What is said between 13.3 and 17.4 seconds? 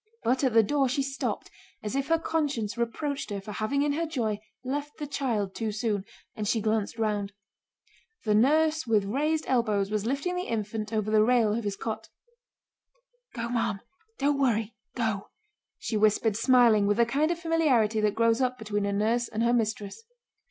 "Go, ma'am! Don't worry, go!" she whispered, smiling, with the kind of